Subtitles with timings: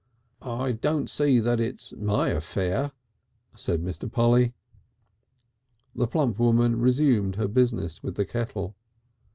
[0.41, 2.91] "I don't see that it's my affair,"
[3.55, 4.11] said Mr.
[4.11, 4.55] Polly.
[5.93, 8.75] The plump woman resumed her business with the kettle.